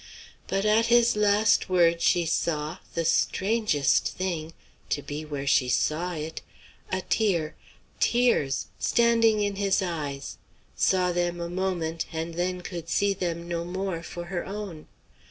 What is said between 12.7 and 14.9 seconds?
see them no more for her own.